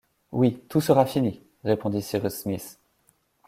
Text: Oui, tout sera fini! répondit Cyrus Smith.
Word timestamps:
Oui, 0.31 0.59
tout 0.67 0.81
sera 0.81 1.05
fini! 1.05 1.43
répondit 1.63 2.01
Cyrus 2.01 2.33
Smith. 2.33 2.79